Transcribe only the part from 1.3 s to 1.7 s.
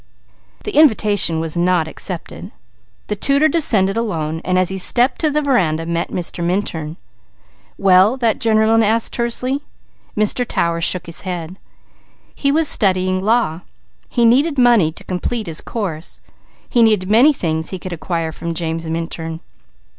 was